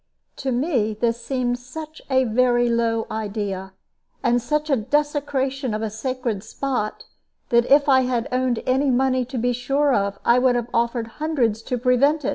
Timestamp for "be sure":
9.37-9.93